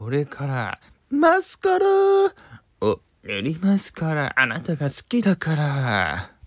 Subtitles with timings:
[0.00, 1.86] これからマスカラ
[2.80, 6.39] を塗りますからあなたが好きだから。